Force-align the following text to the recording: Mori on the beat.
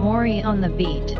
Mori 0.00 0.42
on 0.42 0.62
the 0.62 0.70
beat. 0.70 1.14